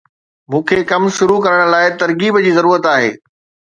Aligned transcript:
مون 0.49 0.61
کي 0.67 0.77
ڪم 0.91 1.03
شروع 1.17 1.39
ڪرڻ 1.45 1.59
لاءِ 1.73 1.85
ترغيب 2.01 2.43
جي 2.45 2.51
ضرورت 2.59 2.93
آهي 2.97 3.11